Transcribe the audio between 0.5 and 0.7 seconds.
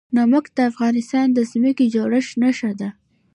د